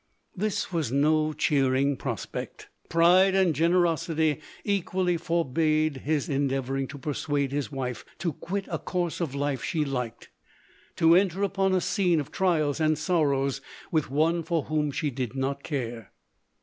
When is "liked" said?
9.85-10.31